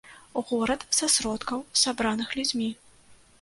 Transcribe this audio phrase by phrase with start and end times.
[0.51, 2.73] Горад са сродкаў, сабраных людзьмі.